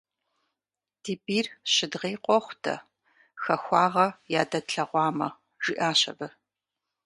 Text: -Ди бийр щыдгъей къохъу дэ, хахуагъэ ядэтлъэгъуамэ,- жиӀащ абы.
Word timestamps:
-Ди 1.03 1.13
бийр 1.23 1.47
щыдгъей 1.73 2.15
къохъу 2.25 2.55
дэ, 2.63 2.75
хахуагъэ 3.41 4.07
ядэтлъэгъуамэ,- 4.41 5.29
жиӀащ 5.63 6.01
абы. 6.11 6.27